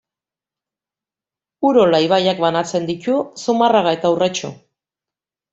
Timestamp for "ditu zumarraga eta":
2.93-4.15